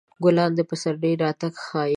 ګلان 0.23 0.51
د 0.55 0.59
پسرلي 0.69 1.13
راتګ 1.23 1.53
ښيي. 1.65 1.89